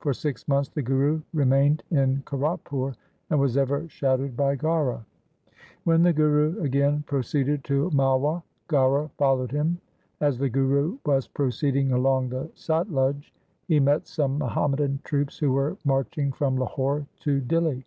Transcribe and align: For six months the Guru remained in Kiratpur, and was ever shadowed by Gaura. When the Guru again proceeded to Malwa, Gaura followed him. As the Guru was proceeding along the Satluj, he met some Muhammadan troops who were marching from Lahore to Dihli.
For 0.00 0.12
six 0.12 0.48
months 0.48 0.68
the 0.68 0.82
Guru 0.82 1.22
remained 1.32 1.84
in 1.92 2.20
Kiratpur, 2.26 2.96
and 3.30 3.38
was 3.38 3.56
ever 3.56 3.88
shadowed 3.88 4.36
by 4.36 4.56
Gaura. 4.56 5.04
When 5.84 6.02
the 6.02 6.12
Guru 6.12 6.60
again 6.60 7.04
proceeded 7.06 7.62
to 7.62 7.92
Malwa, 7.92 8.42
Gaura 8.68 9.08
followed 9.16 9.52
him. 9.52 9.78
As 10.20 10.38
the 10.38 10.48
Guru 10.48 10.98
was 11.06 11.28
proceeding 11.28 11.92
along 11.92 12.30
the 12.30 12.50
Satluj, 12.56 13.30
he 13.68 13.78
met 13.78 14.08
some 14.08 14.38
Muhammadan 14.38 14.98
troops 15.04 15.38
who 15.38 15.52
were 15.52 15.76
marching 15.84 16.32
from 16.32 16.56
Lahore 16.56 17.06
to 17.20 17.40
Dihli. 17.40 17.84